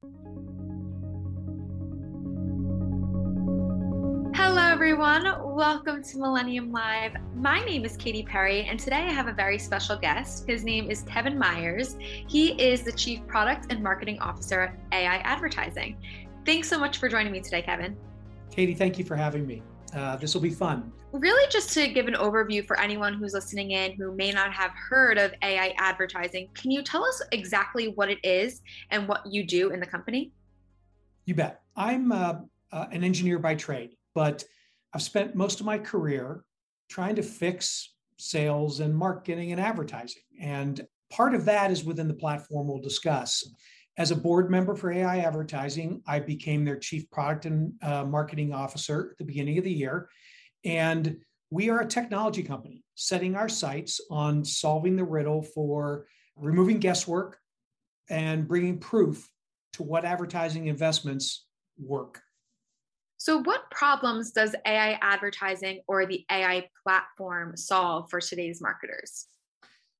Hello, 0.00 0.12
everyone. 4.56 5.24
Welcome 5.56 6.04
to 6.04 6.18
Millennium 6.18 6.70
Live. 6.70 7.16
My 7.34 7.64
name 7.64 7.84
is 7.84 7.96
Katie 7.96 8.22
Perry, 8.22 8.62
and 8.62 8.78
today 8.78 9.08
I 9.08 9.12
have 9.12 9.26
a 9.26 9.32
very 9.32 9.58
special 9.58 9.96
guest. 9.96 10.46
His 10.46 10.62
name 10.62 10.88
is 10.88 11.02
Kevin 11.02 11.36
Myers. 11.36 11.96
He 11.98 12.50
is 12.62 12.84
the 12.84 12.92
Chief 12.92 13.26
Product 13.26 13.72
and 13.72 13.82
Marketing 13.82 14.20
Officer 14.20 14.60
at 14.60 14.78
AI 14.92 15.16
Advertising. 15.16 15.96
Thanks 16.46 16.68
so 16.68 16.78
much 16.78 16.98
for 16.98 17.08
joining 17.08 17.32
me 17.32 17.40
today, 17.40 17.62
Kevin. 17.62 17.96
Katie, 18.52 18.74
thank 18.74 19.00
you 19.00 19.04
for 19.04 19.16
having 19.16 19.48
me. 19.48 19.64
Uh, 19.94 20.16
this 20.16 20.34
will 20.34 20.40
be 20.40 20.50
fun. 20.50 20.92
Really, 21.12 21.48
just 21.50 21.72
to 21.74 21.88
give 21.88 22.06
an 22.06 22.14
overview 22.14 22.66
for 22.66 22.78
anyone 22.78 23.14
who's 23.14 23.32
listening 23.32 23.70
in 23.70 23.92
who 23.92 24.14
may 24.14 24.30
not 24.30 24.52
have 24.52 24.70
heard 24.72 25.16
of 25.18 25.32
AI 25.42 25.74
advertising, 25.78 26.48
can 26.54 26.70
you 26.70 26.82
tell 26.82 27.04
us 27.04 27.22
exactly 27.32 27.88
what 27.88 28.10
it 28.10 28.18
is 28.22 28.60
and 28.90 29.08
what 29.08 29.22
you 29.30 29.44
do 29.44 29.70
in 29.70 29.80
the 29.80 29.86
company? 29.86 30.32
You 31.24 31.34
bet. 31.34 31.62
I'm 31.76 32.12
uh, 32.12 32.40
uh, 32.72 32.86
an 32.90 33.04
engineer 33.04 33.38
by 33.38 33.54
trade 33.54 33.90
but 34.18 34.42
I've 34.92 35.02
spent 35.02 35.36
most 35.36 35.60
of 35.60 35.66
my 35.66 35.78
career 35.78 36.42
trying 36.88 37.14
to 37.14 37.22
fix 37.22 37.94
sales 38.16 38.80
and 38.80 38.92
marketing 38.92 39.52
and 39.52 39.60
advertising. 39.60 40.22
And 40.40 40.84
part 41.08 41.36
of 41.36 41.44
that 41.44 41.70
is 41.70 41.84
within 41.84 42.08
the 42.08 42.14
platform 42.14 42.66
we'll 42.66 42.80
discuss. 42.80 43.48
As 43.98 44.12
a 44.12 44.16
board 44.16 44.48
member 44.48 44.76
for 44.76 44.92
AI 44.92 45.18
Advertising, 45.18 46.00
I 46.06 46.20
became 46.20 46.64
their 46.64 46.78
chief 46.78 47.10
product 47.10 47.46
and 47.46 47.72
uh, 47.82 48.04
marketing 48.04 48.52
officer 48.52 49.08
at 49.10 49.18
the 49.18 49.24
beginning 49.24 49.58
of 49.58 49.64
the 49.64 49.72
year. 49.72 50.08
And 50.64 51.18
we 51.50 51.68
are 51.68 51.80
a 51.80 51.86
technology 51.86 52.44
company 52.44 52.84
setting 52.94 53.34
our 53.34 53.48
sights 53.48 54.00
on 54.08 54.44
solving 54.44 54.94
the 54.94 55.04
riddle 55.04 55.42
for 55.42 56.06
removing 56.36 56.78
guesswork 56.78 57.38
and 58.08 58.46
bringing 58.46 58.78
proof 58.78 59.28
to 59.72 59.82
what 59.82 60.04
advertising 60.04 60.68
investments 60.68 61.46
work. 61.76 62.20
So, 63.16 63.42
what 63.42 63.68
problems 63.72 64.30
does 64.30 64.54
AI 64.64 64.96
advertising 65.02 65.80
or 65.88 66.06
the 66.06 66.24
AI 66.30 66.68
platform 66.84 67.56
solve 67.56 68.08
for 68.10 68.20
today's 68.20 68.60
marketers? 68.60 69.26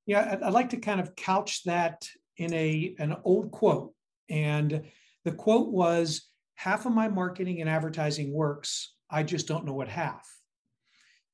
Yeah, 0.06 0.38
I'd 0.40 0.52
like 0.52 0.70
to 0.70 0.76
kind 0.76 1.00
of 1.00 1.16
couch 1.16 1.64
that 1.64 2.08
in 2.38 2.54
a 2.54 2.94
an 2.98 3.16
old 3.24 3.50
quote, 3.50 3.92
and 4.28 4.84
the 5.24 5.32
quote 5.32 5.68
was, 5.68 6.28
"Half 6.54 6.86
of 6.86 6.92
my 6.92 7.08
marketing 7.08 7.60
and 7.60 7.68
advertising 7.68 8.32
works. 8.32 8.94
I 9.10 9.22
just 9.22 9.46
don't 9.46 9.64
know 9.64 9.74
what 9.74 9.88
half." 9.88 10.26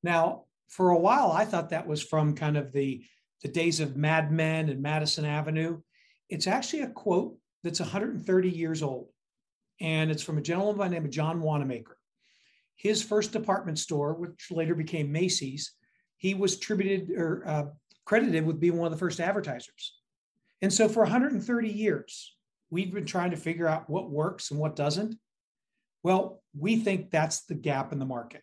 Now, 0.03 0.45
for 0.67 0.89
a 0.89 0.99
while, 0.99 1.31
I 1.31 1.45
thought 1.45 1.69
that 1.69 1.87
was 1.87 2.03
from 2.03 2.35
kind 2.35 2.57
of 2.57 2.71
the 2.71 3.05
the 3.41 3.49
days 3.49 3.79
of 3.79 3.97
Mad 3.97 4.31
Men 4.31 4.69
and 4.69 4.81
Madison 4.81 5.25
Avenue. 5.25 5.81
It's 6.29 6.47
actually 6.47 6.81
a 6.81 6.89
quote 6.89 7.37
that's 7.63 7.79
130 7.79 8.49
years 8.49 8.81
old 8.81 9.09
and 9.81 10.09
it's 10.11 10.23
from 10.23 10.37
a 10.37 10.41
gentleman 10.41 10.77
by 10.77 10.87
the 10.87 10.95
name 10.95 11.05
of 11.05 11.11
John 11.11 11.41
Wanamaker. 11.41 11.97
His 12.75 13.03
first 13.03 13.31
department 13.31 13.79
store, 13.79 14.13
which 14.13 14.51
later 14.51 14.75
became 14.75 15.11
Macy's, 15.11 15.73
he 16.17 16.33
was 16.33 16.55
attributed 16.55 17.11
or 17.11 17.47
uh, 17.47 17.65
credited 18.05 18.45
with 18.45 18.59
being 18.59 18.77
one 18.77 18.87
of 18.87 18.91
the 18.91 18.99
first 18.99 19.19
advertisers. 19.19 19.93
And 20.61 20.71
so 20.71 20.87
for 20.87 21.03
130 21.03 21.69
years, 21.69 22.34
we've 22.75 22.93
been 22.93 23.05
trying 23.05 23.31
to 23.31 23.37
figure 23.37 23.67
out 23.67 23.89
what 23.89 24.11
works 24.11 24.51
and 24.51 24.59
what 24.59 24.75
doesn't. 24.75 25.15
Well, 26.03 26.43
we 26.57 26.75
think 26.77 27.09
that's 27.09 27.45
the 27.45 27.55
gap 27.55 27.91
in 27.93 27.99
the 27.99 28.05
market. 28.05 28.41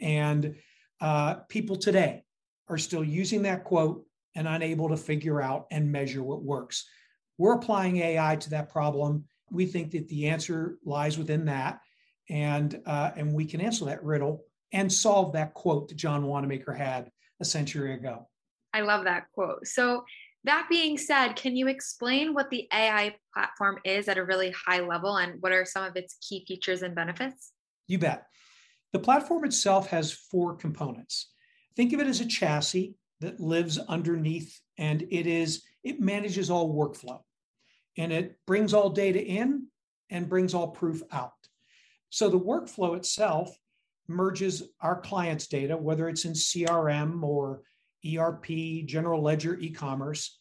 And 0.00 0.56
uh, 1.00 1.34
people 1.48 1.76
today 1.76 2.22
are 2.68 2.78
still 2.78 3.02
using 3.02 3.42
that 3.42 3.64
quote 3.64 4.04
and 4.34 4.46
unable 4.46 4.90
to 4.90 4.96
figure 4.96 5.40
out 5.40 5.66
and 5.70 5.90
measure 5.90 6.22
what 6.22 6.42
works. 6.42 6.86
We're 7.38 7.54
applying 7.54 7.96
AI 7.96 8.36
to 8.36 8.50
that 8.50 8.68
problem 8.68 9.24
we 9.52 9.66
think 9.66 9.90
that 9.92 10.08
the 10.08 10.28
answer 10.28 10.78
lies 10.84 11.18
within 11.18 11.44
that, 11.44 11.80
and 12.30 12.80
uh, 12.86 13.10
and 13.14 13.34
we 13.34 13.44
can 13.44 13.60
answer 13.60 13.84
that 13.84 14.02
riddle 14.02 14.44
and 14.72 14.90
solve 14.90 15.34
that 15.34 15.52
quote 15.52 15.88
that 15.88 15.96
John 15.96 16.26
Wanamaker 16.26 16.72
had 16.72 17.10
a 17.40 17.44
century 17.44 17.92
ago. 17.94 18.28
I 18.72 18.80
love 18.80 19.04
that 19.04 19.26
quote. 19.34 19.66
So 19.66 20.04
that 20.44 20.66
being 20.68 20.98
said, 20.98 21.34
can 21.34 21.56
you 21.56 21.68
explain 21.68 22.34
what 22.34 22.50
the 22.50 22.68
AI 22.72 23.14
platform 23.32 23.78
is 23.84 24.08
at 24.08 24.18
a 24.18 24.24
really 24.24 24.50
high 24.50 24.80
level 24.80 25.16
and 25.16 25.40
what 25.40 25.52
are 25.52 25.64
some 25.64 25.84
of 25.84 25.96
its 25.96 26.16
key 26.26 26.44
features 26.46 26.82
and 26.82 26.94
benefits? 26.94 27.52
You 27.86 27.98
bet. 27.98 28.26
The 28.92 28.98
platform 28.98 29.44
itself 29.44 29.88
has 29.88 30.12
four 30.12 30.56
components. 30.56 31.30
Think 31.76 31.92
of 31.92 32.00
it 32.00 32.06
as 32.06 32.20
a 32.20 32.26
chassis 32.26 32.94
that 33.20 33.40
lives 33.40 33.78
underneath 33.78 34.60
and 34.78 35.02
it 35.10 35.26
is 35.26 35.62
it 35.84 36.00
manages 36.00 36.50
all 36.50 36.74
workflow 36.74 37.20
and 37.96 38.12
it 38.12 38.36
brings 38.46 38.74
all 38.74 38.90
data 38.90 39.24
in 39.24 39.66
and 40.10 40.28
brings 40.28 40.54
all 40.54 40.68
proof 40.68 41.02
out. 41.12 41.32
So 42.10 42.28
the 42.28 42.38
workflow 42.38 42.96
itself 42.96 43.56
merges 44.08 44.62
our 44.80 45.00
clients' 45.00 45.46
data, 45.46 45.76
whether 45.76 46.08
it's 46.08 46.24
in 46.24 46.32
CRM 46.32 47.22
or 47.22 47.62
ERP, 48.06 48.86
general 48.86 49.22
ledger, 49.22 49.58
e-commerce, 49.58 50.38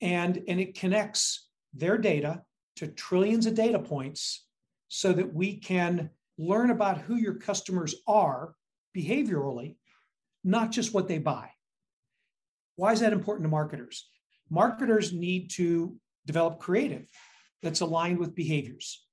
and, 0.00 0.42
and 0.48 0.60
it 0.60 0.78
connects 0.78 1.48
their 1.72 1.98
data 1.98 2.42
to 2.76 2.88
trillions 2.88 3.46
of 3.46 3.54
data 3.54 3.78
points 3.78 4.46
so 4.88 5.12
that 5.12 5.32
we 5.32 5.56
can 5.56 6.10
learn 6.38 6.70
about 6.70 6.98
who 6.98 7.16
your 7.16 7.34
customers 7.34 7.94
are 8.06 8.54
behaviorally, 8.96 9.76
not 10.42 10.70
just 10.70 10.92
what 10.92 11.08
they 11.08 11.18
buy. 11.18 11.50
Why 12.76 12.92
is 12.92 13.00
that 13.00 13.12
important 13.12 13.44
to 13.44 13.50
marketers? 13.50 14.08
Marketers 14.50 15.12
need 15.12 15.50
to 15.52 15.96
develop 16.26 16.58
creative 16.58 17.06
that's 17.62 17.80
aligned 17.80 18.18
with 18.18 18.34
behaviors. 18.34 19.04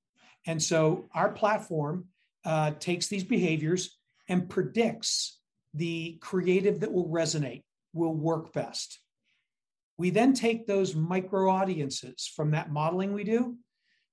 And 0.45 0.62
so 0.62 1.09
our 1.13 1.29
platform 1.29 2.06
uh, 2.44 2.72
takes 2.79 3.07
these 3.07 3.23
behaviors 3.23 3.97
and 4.28 4.50
predicts 4.50 5.39
the 5.73 6.18
creative 6.22 6.79
that 6.81 6.91
will 6.91 7.07
resonate, 7.07 7.63
will 7.94 8.13
work 8.13 8.53
best. 8.53 9.00
We 9.97 10.09
then 10.09 10.34
take 10.34 10.66
those 10.66 10.96
micro 10.96 11.50
audiences 11.50 12.31
from 12.35 12.52
that 12.52 12.72
modeling 12.72 13.13
we 13.13 13.24
do, 13.24 13.57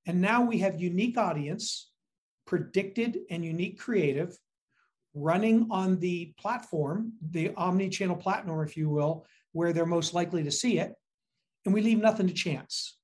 and 0.07 0.21
now 0.21 0.43
we 0.43 0.59
have 0.59 0.81
unique 0.81 1.17
audience, 1.17 1.91
predicted 2.47 3.19
and 3.31 3.45
unique 3.45 3.79
creative 3.79 4.37
running 5.15 5.67
on 5.71 5.99
the 5.99 6.33
platform, 6.39 7.13
the 7.31 7.53
omni 7.57 7.89
channel 7.89 8.17
platform, 8.17 8.67
if 8.67 8.77
you 8.77 8.89
will, 8.89 9.27
where 9.53 9.73
they're 9.73 9.87
most 9.87 10.15
likely 10.15 10.45
to 10.45 10.51
see 10.51 10.79
it 10.79 10.95
and 11.65 11.75
we 11.75 11.83
leave 11.83 11.99
nothing 11.99 12.27
to 12.27 12.35
chance. 12.35 12.97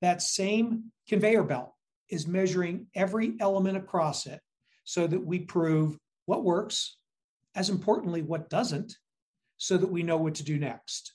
That 0.00 0.22
same 0.22 0.90
conveyor 1.08 1.44
belt 1.44 1.72
is 2.08 2.26
measuring 2.26 2.86
every 2.94 3.34
element 3.40 3.76
across 3.76 4.26
it 4.26 4.40
so 4.84 5.06
that 5.06 5.24
we 5.24 5.40
prove 5.40 5.98
what 6.26 6.44
works, 6.44 6.96
as 7.54 7.70
importantly, 7.70 8.22
what 8.22 8.50
doesn't, 8.50 8.96
so 9.64 9.78
that 9.78 9.90
we 9.90 10.02
know 10.02 10.18
what 10.18 10.34
to 10.34 10.44
do 10.44 10.58
next. 10.58 11.14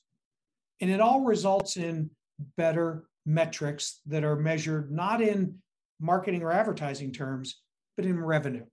And 0.81 0.89
it 0.89 0.99
all 0.99 1.21
results 1.21 1.77
in 1.77 2.09
better 2.57 3.03
metrics 3.23 3.99
that 4.07 4.23
are 4.23 4.35
measured 4.35 4.91
not 4.91 5.21
in 5.21 5.59
marketing 5.99 6.41
or 6.41 6.51
advertising 6.51 7.11
terms, 7.11 7.61
but 7.95 8.07
in 8.07 8.19
revenue 8.19 8.65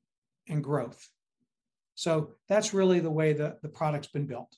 and 0.49 0.65
growth. 0.65 1.07
So 1.95 2.31
that's 2.49 2.73
really 2.73 3.01
the 3.01 3.11
way 3.11 3.35
the, 3.35 3.59
the 3.61 3.69
product's 3.69 4.09
been 4.09 4.25
built. 4.25 4.57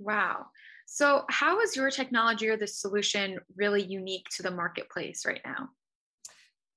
Wow. 0.00 0.46
So, 0.86 1.26
how 1.28 1.60
is 1.60 1.76
your 1.76 1.88
technology 1.92 2.48
or 2.48 2.56
the 2.56 2.66
solution 2.66 3.38
really 3.54 3.84
unique 3.84 4.26
to 4.36 4.42
the 4.42 4.50
marketplace 4.50 5.24
right 5.24 5.42
now? 5.44 5.68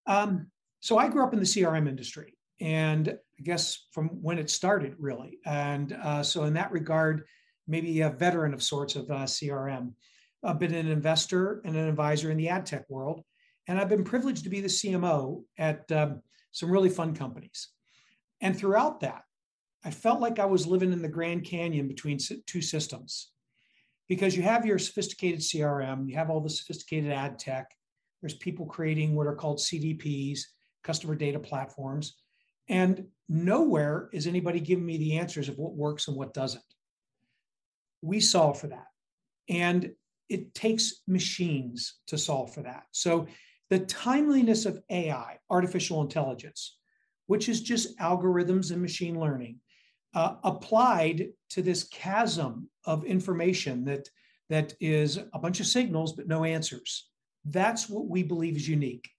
Um, 0.05 0.51
so, 0.81 0.99
I 0.99 1.07
grew 1.07 1.23
up 1.23 1.33
in 1.33 1.39
the 1.39 1.45
CRM 1.45 1.87
industry, 1.87 2.37
and 2.59 3.09
I 3.09 3.41
guess 3.41 3.87
from 3.91 4.09
when 4.21 4.37
it 4.37 4.51
started, 4.51 4.95
really. 4.99 5.39
And 5.45 5.93
uh, 5.93 6.21
so, 6.21 6.43
in 6.43 6.53
that 6.53 6.71
regard, 6.71 7.23
maybe 7.67 8.01
a 8.01 8.09
veteran 8.09 8.53
of 8.53 8.63
sorts 8.63 8.95
of 8.95 9.09
uh, 9.09 9.25
CRM. 9.25 9.93
I've 10.43 10.59
been 10.59 10.73
an 10.73 10.89
investor 10.89 11.61
and 11.63 11.75
an 11.75 11.87
advisor 11.87 12.31
in 12.31 12.37
the 12.37 12.49
ad 12.49 12.65
tech 12.65 12.89
world, 12.89 13.21
and 13.67 13.79
I've 13.79 13.89
been 13.89 14.03
privileged 14.03 14.43
to 14.43 14.49
be 14.49 14.61
the 14.61 14.67
CMO 14.67 15.43
at 15.57 15.89
um, 15.91 16.21
some 16.51 16.69
really 16.69 16.89
fun 16.89 17.15
companies. 17.15 17.69
And 18.41 18.57
throughout 18.57 18.99
that, 19.01 19.23
I 19.85 19.91
felt 19.91 20.19
like 20.19 20.39
I 20.39 20.45
was 20.45 20.67
living 20.67 20.91
in 20.91 21.01
the 21.01 21.07
Grand 21.07 21.43
Canyon 21.45 21.87
between 21.87 22.17
two 22.45 22.61
systems 22.61 23.31
because 24.07 24.35
you 24.35 24.43
have 24.43 24.65
your 24.65 24.79
sophisticated 24.79 25.39
CRM, 25.39 26.09
you 26.09 26.15
have 26.15 26.29
all 26.29 26.41
the 26.41 26.49
sophisticated 26.49 27.11
ad 27.11 27.39
tech. 27.39 27.71
There's 28.21 28.35
people 28.35 28.65
creating 28.65 29.15
what 29.15 29.27
are 29.27 29.35
called 29.35 29.59
CDPs, 29.59 30.41
customer 30.83 31.15
data 31.15 31.39
platforms. 31.39 32.15
And 32.69 33.05
nowhere 33.27 34.09
is 34.13 34.27
anybody 34.27 34.59
giving 34.59 34.85
me 34.85 34.97
the 34.97 35.17
answers 35.17 35.49
of 35.49 35.57
what 35.57 35.73
works 35.73 36.07
and 36.07 36.15
what 36.15 36.33
doesn't. 36.33 36.63
We 38.03 38.19
solve 38.19 38.59
for 38.59 38.67
that. 38.67 38.87
And 39.49 39.91
it 40.29 40.53
takes 40.53 41.01
machines 41.07 41.95
to 42.07 42.17
solve 42.17 42.53
for 42.53 42.61
that. 42.63 42.83
So 42.91 43.27
the 43.69 43.79
timeliness 43.79 44.65
of 44.65 44.81
AI, 44.89 45.39
artificial 45.49 46.01
intelligence, 46.01 46.77
which 47.27 47.49
is 47.49 47.61
just 47.61 47.97
algorithms 47.99 48.71
and 48.71 48.81
machine 48.81 49.19
learning, 49.19 49.59
uh, 50.13 50.35
applied 50.43 51.29
to 51.49 51.61
this 51.61 51.85
chasm 51.85 52.69
of 52.85 53.05
information 53.05 53.85
that 53.85 54.09
that 54.49 54.73
is 54.79 55.17
a 55.33 55.39
bunch 55.39 55.59
of 55.59 55.65
signals 55.65 56.13
but 56.13 56.27
no 56.27 56.43
answers. 56.43 57.09
That's 57.45 57.89
what 57.89 58.07
we 58.07 58.21
believe 58.23 58.57
is 58.57 58.67
unique. 58.67 59.09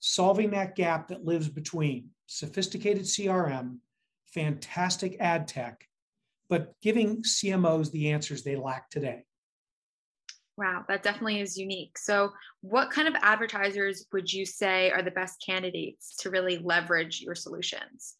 solving 0.00 0.50
that 0.50 0.76
gap 0.76 1.08
that 1.08 1.24
lives 1.24 1.48
between 1.48 2.10
sophisticated 2.26 3.04
CRM, 3.04 3.78
fantastic 4.26 5.16
ad 5.20 5.48
tech, 5.48 5.86
but 6.48 6.72
giving 6.82 7.22
CMOs 7.22 7.90
the 7.90 8.10
answers 8.10 8.42
they 8.42 8.56
lack 8.56 8.90
today. 8.90 9.22
Wow, 10.56 10.84
that 10.88 11.02
definitely 11.02 11.40
is 11.40 11.58
unique. 11.58 11.98
So, 11.98 12.32
what 12.62 12.90
kind 12.90 13.06
of 13.06 13.14
advertisers 13.20 14.06
would 14.12 14.32
you 14.32 14.46
say 14.46 14.90
are 14.90 15.02
the 15.02 15.10
best 15.10 15.42
candidates 15.44 16.16
to 16.20 16.30
really 16.30 16.58
leverage 16.58 17.20
your 17.20 17.34
solutions? 17.34 18.14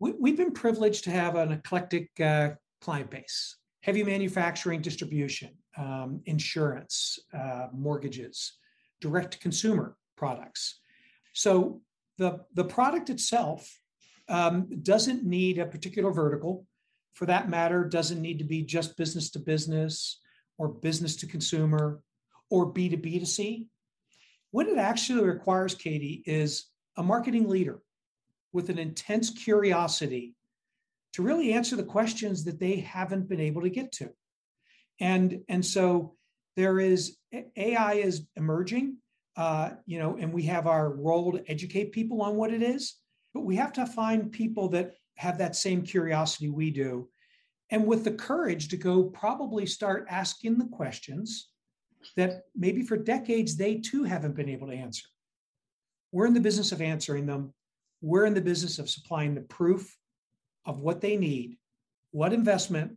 We, 0.00 0.30
have 0.30 0.36
been 0.36 0.52
privileged 0.52 1.04
to 1.04 1.10
have 1.10 1.36
an 1.36 1.52
eclectic 1.52 2.10
uh, 2.20 2.50
client 2.80 3.10
base 3.10 3.56
heavy 3.82 4.04
manufacturing 4.04 4.80
distribution, 4.80 5.50
um, 5.76 6.20
insurance, 6.26 7.18
uh, 7.36 7.66
mortgages, 7.72 8.52
direct 9.00 9.40
consumer 9.40 9.96
products. 10.16 10.80
So, 11.34 11.80
the, 12.18 12.40
the 12.54 12.64
product 12.64 13.08
itself 13.10 13.72
um, 14.28 14.68
doesn't 14.82 15.24
need 15.24 15.58
a 15.58 15.66
particular 15.66 16.12
vertical. 16.12 16.66
For 17.14 17.26
that 17.26 17.48
matter, 17.48 17.84
doesn't 17.84 18.22
need 18.22 18.38
to 18.38 18.44
be 18.44 18.62
just 18.62 18.96
business 18.96 19.30
to 19.30 19.38
business 19.38 20.20
or 20.58 20.68
business 20.68 21.16
to 21.16 21.26
consumer 21.26 22.00
or 22.50 22.72
B2B 22.72 23.20
to 23.20 23.26
C. 23.26 23.66
What 24.50 24.66
it 24.66 24.78
actually 24.78 25.24
requires, 25.24 25.74
Katie, 25.74 26.22
is 26.26 26.66
a 26.96 27.02
marketing 27.02 27.48
leader 27.48 27.80
with 28.52 28.68
an 28.68 28.78
intense 28.78 29.30
curiosity 29.30 30.34
to 31.14 31.22
really 31.22 31.52
answer 31.52 31.76
the 31.76 31.82
questions 31.82 32.44
that 32.44 32.60
they 32.60 32.76
haven't 32.76 33.28
been 33.28 33.40
able 33.40 33.62
to 33.62 33.70
get 33.70 33.92
to. 33.92 34.10
And, 35.00 35.40
and 35.48 35.64
so 35.64 36.14
there 36.56 36.78
is 36.78 37.16
AI 37.56 37.94
is 37.94 38.26
emerging, 38.36 38.98
uh, 39.36 39.70
you 39.86 39.98
know, 39.98 40.16
and 40.16 40.32
we 40.32 40.44
have 40.44 40.66
our 40.66 40.92
role 40.92 41.32
to 41.32 41.50
educate 41.50 41.92
people 41.92 42.22
on 42.22 42.36
what 42.36 42.52
it 42.52 42.62
is, 42.62 42.96
but 43.32 43.40
we 43.40 43.56
have 43.56 43.72
to 43.74 43.86
find 43.86 44.30
people 44.30 44.68
that 44.70 44.94
have 45.22 45.38
that 45.38 45.54
same 45.54 45.82
curiosity 45.82 46.48
we 46.48 46.70
do 46.70 47.08
and 47.70 47.86
with 47.86 48.02
the 48.02 48.10
courage 48.10 48.68
to 48.68 48.76
go 48.76 49.04
probably 49.04 49.64
start 49.64 50.06
asking 50.10 50.58
the 50.58 50.66
questions 50.66 51.48
that 52.16 52.42
maybe 52.56 52.82
for 52.82 52.96
decades 52.96 53.56
they 53.56 53.76
too 53.76 54.02
haven't 54.02 54.34
been 54.34 54.48
able 54.48 54.66
to 54.66 54.74
answer. 54.74 55.06
We're 56.10 56.26
in 56.26 56.34
the 56.34 56.40
business 56.40 56.72
of 56.72 56.82
answering 56.82 57.24
them. 57.24 57.54
We're 58.00 58.26
in 58.26 58.34
the 58.34 58.40
business 58.40 58.80
of 58.80 58.90
supplying 58.90 59.36
the 59.36 59.42
proof 59.42 59.96
of 60.66 60.80
what 60.80 61.00
they 61.00 61.16
need, 61.16 61.56
what 62.10 62.32
investment 62.32 62.96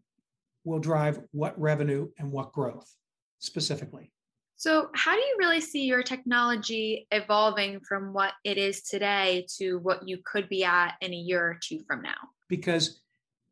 will 0.63 0.79
drive 0.79 1.21
what 1.31 1.59
revenue 1.61 2.09
and 2.17 2.31
what 2.31 2.51
growth 2.51 2.91
specifically. 3.37 4.11
So, 4.57 4.89
how 4.93 5.13
do 5.15 5.21
you 5.21 5.35
really 5.37 5.61
see 5.61 5.83
your 5.83 6.01
technology 6.01 7.07
evolving 7.11 7.81
from 7.81 8.13
what 8.13 8.33
it 8.43 8.57
is 8.57 8.83
today 8.83 9.45
to 9.57 9.79
what 9.79 10.07
you 10.07 10.19
could 10.23 10.47
be 10.47 10.63
at 10.63 10.95
in 11.01 11.13
a 11.13 11.17
year 11.17 11.41
or 11.41 11.59
two 11.61 11.81
from 11.85 12.01
now? 12.01 12.15
Because 12.47 13.01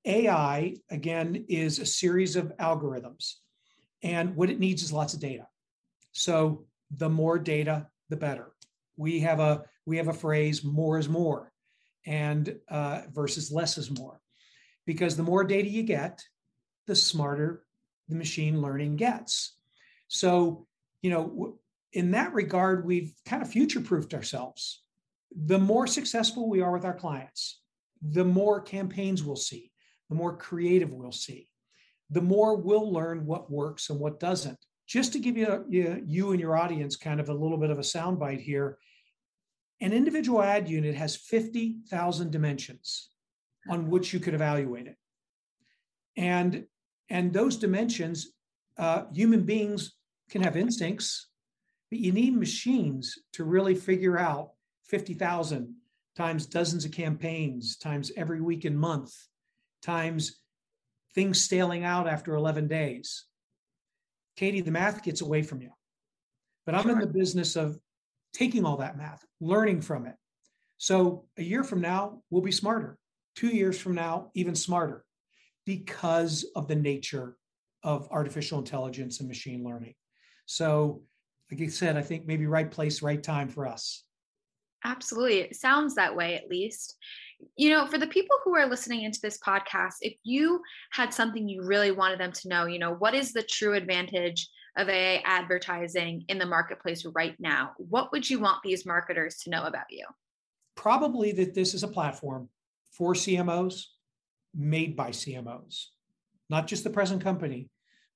AI, 0.05 0.75
again, 0.89 1.45
is 1.49 1.79
a 1.79 1.85
series 1.85 2.35
of 2.35 2.55
algorithms. 2.57 3.33
And 4.01 4.35
what 4.35 4.49
it 4.49 4.59
needs 4.59 4.83
is 4.83 4.93
lots 4.93 5.13
of 5.13 5.19
data. 5.19 5.47
So 6.13 6.65
the 6.95 7.09
more 7.09 7.39
data, 7.39 7.87
the 8.09 8.17
better. 8.17 8.51
We 8.97 9.19
have 9.21 9.39
a 9.39 9.63
we 9.85 9.97
have 9.97 10.07
a 10.07 10.13
phrase 10.13 10.63
more 10.63 10.97
is 10.99 11.09
more 11.09 11.51
and 12.05 12.55
uh, 12.69 13.01
versus 13.11 13.51
less 13.51 13.77
is 13.77 13.91
more 13.91 14.19
because 14.85 15.15
the 15.17 15.23
more 15.23 15.43
data 15.43 15.67
you 15.67 15.83
get 15.83 16.21
the 16.87 16.95
smarter 16.95 17.63
the 18.09 18.15
machine 18.15 18.61
learning 18.61 18.97
gets 18.97 19.57
so 20.09 20.67
you 21.03 21.11
know 21.11 21.59
in 21.91 22.11
that 22.11 22.33
regard 22.33 22.85
we've 22.85 23.13
kind 23.27 23.43
of 23.43 23.49
future 23.49 23.81
proofed 23.81 24.15
ourselves 24.15 24.81
the 25.45 25.59
more 25.59 25.85
successful 25.85 26.49
we 26.49 26.61
are 26.61 26.71
with 26.71 26.85
our 26.85 26.95
clients 26.95 27.61
the 28.01 28.25
more 28.25 28.59
campaigns 28.59 29.23
we'll 29.23 29.35
see 29.35 29.71
the 30.13 30.19
more 30.19 30.37
creative 30.37 30.93
we'll 30.93 31.11
see, 31.11 31.49
the 32.11 32.21
more 32.21 32.55
we'll 32.55 32.91
learn 32.91 33.25
what 33.25 33.51
works 33.51 33.89
and 33.89 33.99
what 33.99 34.19
doesn't. 34.19 34.59
Just 34.85 35.11
to 35.13 35.19
give 35.19 35.37
you, 35.37 35.65
you, 35.67 36.03
you 36.05 36.31
and 36.31 36.39
your 36.39 36.55
audience 36.55 36.95
kind 36.95 37.19
of 37.19 37.29
a 37.29 37.33
little 37.33 37.57
bit 37.57 37.71
of 37.71 37.79
a 37.79 37.81
soundbite 37.81 38.41
here, 38.41 38.77
an 39.81 39.91
individual 39.91 40.43
ad 40.43 40.69
unit 40.69 40.93
has 40.93 41.15
50,000 41.15 42.31
dimensions 42.31 43.09
on 43.69 43.89
which 43.89 44.13
you 44.13 44.19
could 44.19 44.35
evaluate 44.35 44.85
it. 44.85 44.97
And, 46.15 46.65
and 47.09 47.33
those 47.33 47.57
dimensions, 47.57 48.33
uh, 48.77 49.05
human 49.13 49.41
beings 49.43 49.93
can 50.33 50.41
have 50.41 50.57
instincts, 50.57 51.27
but 51.91 51.99
you 51.99 52.11
need 52.11 52.35
machines 52.35 53.19
to 53.33 53.43
really 53.43 53.75
figure 53.75 54.17
out 54.17 54.53
50,000 54.85 55.75
times 56.17 56.47
dozens 56.47 56.85
of 56.85 56.91
campaigns, 56.91 57.77
times 57.77 58.11
every 58.17 58.41
week 58.41 58.65
and 58.65 58.77
month, 58.77 59.13
times 59.83 60.41
things 61.13 61.39
staling 61.39 61.83
out 61.83 62.07
after 62.07 62.33
11 62.33 62.67
days. 62.67 63.25
Katie, 64.35 64.61
the 64.61 64.71
math 64.71 65.03
gets 65.03 65.21
away 65.21 65.43
from 65.43 65.61
you. 65.61 65.69
But 66.65 66.73
I'm 66.73 66.81
sure. 66.81 66.93
in 66.93 66.99
the 66.99 67.13
business 67.13 67.55
of 67.55 67.77
taking 68.33 68.65
all 68.65 68.77
that 68.77 68.97
math, 68.97 69.23
learning 69.39 69.81
from 69.81 70.07
it. 70.07 70.15
So 70.79 71.25
a 71.37 71.43
year 71.43 71.63
from 71.63 71.79
now, 71.79 72.23
we'll 72.31 72.41
be 72.41 72.51
smarter. 72.51 72.97
Two 73.35 73.49
years 73.49 73.79
from 73.79 73.93
now, 73.93 74.31
even 74.33 74.55
smarter 74.55 75.05
because 75.63 76.43
of 76.55 76.67
the 76.67 76.75
nature 76.75 77.37
of 77.83 78.07
artificial 78.09 78.57
intelligence 78.57 79.19
and 79.19 79.29
machine 79.29 79.63
learning. 79.63 79.93
So, 80.45 81.01
like 81.51 81.61
I 81.61 81.67
said, 81.67 81.97
I 81.97 82.01
think 82.01 82.25
maybe 82.25 82.45
right 82.45 82.69
place, 82.69 83.01
right 83.01 83.21
time 83.21 83.49
for 83.49 83.67
us. 83.67 84.03
Absolutely. 84.85 85.39
It 85.39 85.55
sounds 85.55 85.95
that 85.95 86.15
way, 86.15 86.35
at 86.35 86.49
least 86.49 86.97
you 87.55 87.69
know, 87.69 87.85
for 87.85 87.97
the 87.97 88.07
people 88.07 88.35
who 88.43 88.55
are 88.55 88.67
listening 88.67 89.03
into 89.03 89.19
this 89.21 89.39
podcast, 89.39 89.95
if 90.01 90.13
you 90.23 90.61
had 90.91 91.13
something 91.13 91.47
you 91.47 91.63
really 91.63 91.91
wanted 91.91 92.19
them 92.19 92.31
to 92.31 92.47
know, 92.47 92.65
you 92.65 92.79
know, 92.79 92.93
what 92.93 93.13
is 93.13 93.33
the 93.33 93.43
true 93.43 93.73
advantage 93.73 94.47
of 94.77 94.89
AI 94.89 95.21
advertising 95.25 96.25
in 96.29 96.37
the 96.37 96.45
marketplace 96.45 97.05
right 97.13 97.35
now? 97.39 97.71
What 97.77 98.11
would 98.11 98.29
you 98.29 98.39
want 98.39 98.59
these 98.63 98.85
marketers 98.85 99.37
to 99.43 99.49
know 99.49 99.63
about 99.63 99.85
you? 99.89 100.05
Probably 100.75 101.31
that 101.33 101.53
this 101.53 101.73
is 101.73 101.83
a 101.83 101.87
platform 101.87 102.49
for 102.91 103.13
CMOs 103.13 103.83
made 104.55 104.95
by 104.95 105.09
CMOs, 105.09 105.85
not 106.49 106.67
just 106.67 106.83
the 106.83 106.89
present 106.89 107.21
company, 107.21 107.69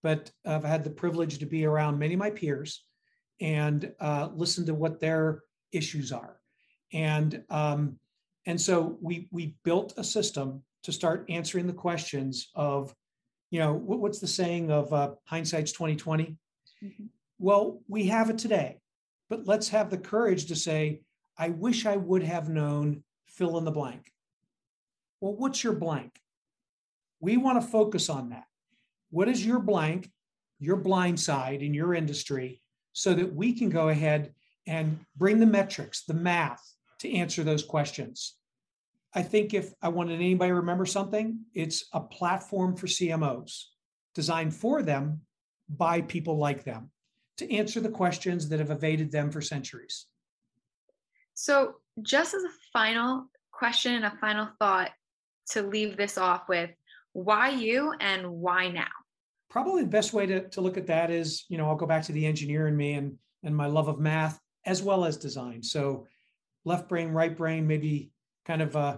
but 0.04 0.32
I've 0.46 0.64
had 0.64 0.84
the 0.84 0.90
privilege 0.90 1.40
to 1.40 1.46
be 1.46 1.66
around 1.66 2.00
many 2.00 2.14
of 2.14 2.20
my 2.20 2.30
peers 2.30 2.84
and 3.40 3.92
uh, 4.00 4.30
listen 4.34 4.66
to 4.66 4.74
what 4.74 5.00
their 5.00 5.44
issues 5.72 6.12
are. 6.12 6.38
And 6.94 7.44
um, 7.50 8.00
and 8.46 8.60
so 8.60 8.98
we 9.02 9.28
we 9.32 9.56
built 9.64 9.94
a 9.98 10.04
system 10.04 10.64
to 10.84 10.92
start 10.92 11.26
answering 11.30 11.68
the 11.68 11.74
questions 11.74 12.50
of, 12.56 12.94
you 13.52 13.60
know, 13.60 13.74
what, 13.74 14.00
what's 14.00 14.20
the 14.20 14.28
saying 14.28 14.72
of 14.72 14.94
uh, 14.94 15.12
hindsight's 15.26 15.74
2020? 15.74 16.38
Mm-hmm. 16.84 17.06
Well, 17.40 17.82
we 17.88 18.08
have 18.08 18.30
it 18.30 18.38
today, 18.38 18.80
but 19.30 19.46
let's 19.46 19.70
have 19.70 19.90
the 19.90 19.98
courage 19.98 20.46
to 20.46 20.56
say, 20.56 21.02
I 21.38 21.50
wish 21.50 21.86
I 21.86 21.98
would 21.98 22.24
have 22.24 22.50
known 22.50 23.04
fill 23.28 23.58
in 23.58 23.66
the 23.66 23.72
blank. 23.72 24.12
Well, 25.20 25.36
what's 25.36 25.64
your 25.64 25.74
blank? 25.74 26.14
We 27.20 27.38
want 27.38 27.62
to 27.62 27.68
focus 27.68 28.10
on 28.10 28.30
that. 28.30 28.46
What 29.10 29.28
is 29.28 29.46
your 29.46 29.60
blank, 29.60 30.12
your 30.60 30.76
blind 30.76 31.20
side 31.20 31.62
in 31.62 31.74
your 31.74 31.94
industry, 31.94 32.62
so 32.94 33.14
that 33.14 33.34
we 33.34 33.54
can 33.54 33.70
go 33.70 33.90
ahead 33.90 34.34
and 34.66 35.00
bring 35.16 35.40
the 35.40 35.46
metrics, 35.46 36.04
the 36.04 36.14
math 36.14 36.62
to 37.00 37.14
answer 37.14 37.44
those 37.44 37.64
questions. 37.64 38.36
I 39.14 39.24
think 39.24 39.54
if 39.54 39.74
I 39.82 39.90
wanted 39.90 40.16
anybody 40.16 40.50
to 40.50 40.56
remember 40.56 40.86
something, 40.86 41.40
it's 41.54 41.86
a 41.94 42.00
platform 42.00 42.76
for 42.76 42.88
CMOs 42.88 43.64
designed 44.14 44.54
for 44.54 44.82
them 44.82 45.22
by 45.70 46.02
people 46.02 46.38
like 46.38 46.64
them 46.64 46.92
to 47.38 47.52
answer 47.54 47.80
the 47.80 47.90
questions 47.90 48.50
that 48.50 48.60
have 48.60 48.72
evaded 48.72 49.12
them 49.12 49.32
for 49.32 49.42
centuries. 49.42 50.08
So, 51.34 51.76
just 52.02 52.34
as 52.34 52.44
a 52.44 52.50
final 52.74 53.26
question 53.52 53.94
and 53.94 54.06
a 54.06 54.18
final 54.20 54.50
thought 54.60 54.92
to 55.52 55.62
leave 55.62 55.98
this 55.98 56.18
off 56.18 56.50
with, 56.50 56.72
why 57.18 57.50
you 57.50 57.94
and 58.00 58.30
why 58.30 58.70
now? 58.70 58.86
Probably 59.50 59.82
the 59.82 59.90
best 59.90 60.14
way 60.14 60.28
to, 60.28 60.48
to 60.50 60.62
look 60.62 60.78
at 60.78 60.86
that 60.86 61.10
is, 61.10 61.46
you 61.50 61.58
know, 61.58 61.68
I'll 61.68 61.76
go 61.76 61.88
back 61.88 62.04
to 62.04 62.12
the 62.12 62.28
engineer 62.28 62.68
in 62.68 62.78
me 62.78 62.94
and, 62.94 63.18
and 63.44 63.56
my 63.56 63.66
love 63.66 63.88
of 63.88 64.00
math 64.00 64.40
as 64.68 64.84
well 64.84 65.04
as 65.04 65.18
design. 65.18 65.64
So, 65.64 66.06
left 66.64 66.88
brain, 66.88 67.10
right 67.10 67.36
brain, 67.36 67.66
maybe 67.66 68.12
kind 68.46 68.62
of 68.62 68.76
uh, 68.76 68.98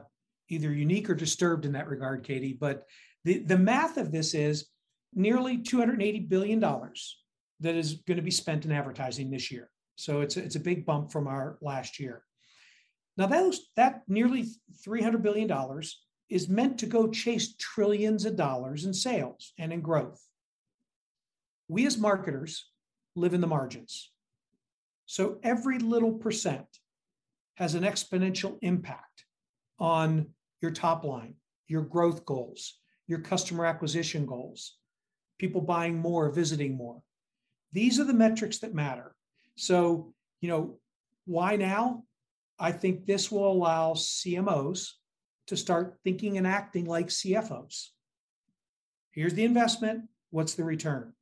either 0.50 0.74
unique 0.74 1.10
or 1.10 1.14
disturbed 1.14 1.66
in 1.66 1.74
that 1.74 1.88
regard, 1.88 2.24
Katie. 2.24 2.58
But 2.60 2.84
the, 3.24 3.40
the 3.40 3.58
math 3.58 3.96
of 3.96 4.12
this 4.12 4.34
is 4.34 4.68
nearly 5.14 5.60
$280 5.60 6.28
billion 6.28 6.60
that 6.60 7.76
is 7.76 7.94
going 8.06 8.18
to 8.18 8.24
be 8.24 8.32
spent 8.32 8.66
in 8.66 8.72
advertising 8.72 9.30
this 9.30 9.50
year. 9.50 9.70
So 9.96 10.22
it's 10.22 10.36
a, 10.36 10.44
it's 10.44 10.56
a 10.56 10.62
big 10.62 10.86
bump 10.86 11.12
from 11.12 11.28
our 11.28 11.58
last 11.62 12.00
year. 12.00 12.24
Now, 13.16 13.28
those, 13.28 13.70
that 13.76 14.02
nearly 14.08 14.48
$300 14.86 15.22
billion 15.22 15.50
is 16.30 16.48
meant 16.48 16.78
to 16.80 16.86
go 16.86 17.08
chase 17.08 17.56
trillions 17.58 18.26
of 18.26 18.36
dollars 18.36 18.86
in 18.86 18.94
sales 18.94 19.54
and 19.58 19.74
in 19.74 19.82
growth. 19.82 20.22
We 21.68 21.86
as 21.86 21.98
marketers 21.98 22.66
live 23.16 23.34
in 23.34 23.42
the 23.42 23.48
margins. 23.48 24.12
So 25.06 25.40
every 25.44 25.80
little 25.80 26.14
percent 26.14 26.68
has 27.56 27.76
an 27.76 27.84
exponential 27.84 28.58
impact 28.62 29.26
on 29.80 30.28
your 30.62 30.72
top 30.72 31.04
line, 31.04 31.36
your 31.68 31.82
growth 31.82 32.26
goals, 32.26 32.80
your 33.08 33.20
customer 33.20 33.66
acquisition 33.66 34.26
goals, 34.26 34.78
people 35.40 35.62
buying 35.62 35.98
more, 35.98 36.30
visiting 36.30 36.78
more. 36.78 37.02
These 37.72 38.00
are 38.00 38.04
the 38.04 38.14
metrics 38.14 38.60
that 38.60 38.74
matter. 38.74 39.16
So, 39.56 40.14
you 40.42 40.50
know, 40.50 40.80
why 41.26 41.56
now? 41.56 42.04
I 42.60 42.72
think 42.72 43.06
this 43.06 43.32
will 43.32 43.52
allow 43.52 43.94
CMOs 43.94 44.92
to 45.50 45.58
start 45.58 45.98
thinking 46.04 46.38
and 46.38 46.48
acting 46.48 46.86
like 46.86 47.08
CFOs. 47.08 47.88
Here's 49.12 49.34
the 49.34 49.46
investment. 49.46 50.06
What's 50.30 50.54
the 50.54 50.64
return? 50.64 51.14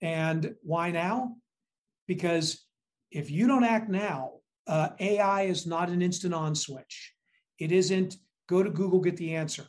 And 0.00 0.54
why 0.62 0.90
now? 0.90 1.36
Because 2.06 2.64
if 3.10 3.30
you 3.30 3.46
don't 3.46 3.64
act 3.64 3.88
now, 3.88 4.32
uh, 4.66 4.90
AI 5.00 5.42
is 5.42 5.66
not 5.66 5.88
an 5.88 6.02
instant 6.02 6.34
on 6.34 6.54
switch. 6.54 7.14
It 7.58 7.72
isn't 7.72 8.16
go 8.48 8.62
to 8.62 8.70
Google, 8.70 9.00
get 9.00 9.16
the 9.16 9.34
answer. 9.34 9.66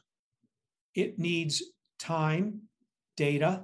It 0.93 1.17
needs 1.17 1.63
time, 1.99 2.63
data, 3.15 3.63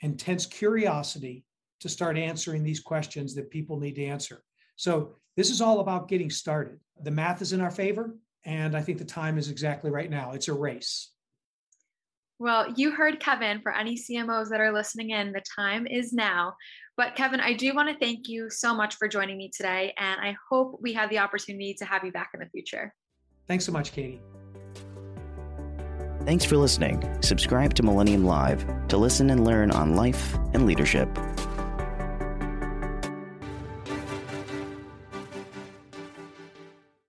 intense 0.00 0.46
curiosity 0.46 1.44
to 1.80 1.88
start 1.88 2.16
answering 2.16 2.62
these 2.62 2.80
questions 2.80 3.34
that 3.34 3.50
people 3.50 3.78
need 3.78 3.96
to 3.96 4.04
answer. 4.04 4.42
So, 4.76 5.16
this 5.36 5.50
is 5.50 5.60
all 5.60 5.78
about 5.78 6.08
getting 6.08 6.30
started. 6.30 6.80
The 7.00 7.12
math 7.12 7.42
is 7.42 7.52
in 7.52 7.60
our 7.60 7.70
favor, 7.70 8.16
and 8.48 8.74
I 8.74 8.80
think 8.80 8.96
the 8.96 9.04
time 9.04 9.36
is 9.36 9.50
exactly 9.50 9.90
right 9.90 10.10
now. 10.10 10.32
It's 10.32 10.48
a 10.48 10.54
race. 10.54 11.10
Well, 12.38 12.72
you 12.76 12.92
heard 12.92 13.20
Kevin. 13.20 13.60
For 13.60 13.72
any 13.74 13.96
CMOs 13.96 14.48
that 14.48 14.60
are 14.60 14.72
listening 14.72 15.10
in, 15.10 15.32
the 15.32 15.42
time 15.54 15.86
is 15.86 16.14
now. 16.14 16.54
But 16.96 17.14
Kevin, 17.14 17.40
I 17.40 17.52
do 17.52 17.74
want 17.74 17.90
to 17.90 17.98
thank 17.98 18.26
you 18.26 18.48
so 18.48 18.74
much 18.74 18.94
for 18.94 19.06
joining 19.06 19.36
me 19.36 19.50
today, 19.54 19.92
and 19.98 20.18
I 20.20 20.34
hope 20.50 20.78
we 20.80 20.94
have 20.94 21.10
the 21.10 21.18
opportunity 21.18 21.74
to 21.74 21.84
have 21.84 22.04
you 22.04 22.10
back 22.10 22.30
in 22.32 22.40
the 22.40 22.46
future. 22.46 22.94
Thanks 23.46 23.66
so 23.66 23.72
much, 23.72 23.92
Katie. 23.92 24.20
Thanks 26.24 26.44
for 26.44 26.56
listening. 26.56 27.22
Subscribe 27.22 27.74
to 27.74 27.82
Millennium 27.82 28.24
Live 28.24 28.66
to 28.88 28.96
listen 28.96 29.30
and 29.30 29.44
learn 29.44 29.70
on 29.70 29.94
life 29.94 30.36
and 30.54 30.64
leadership. 30.64 31.08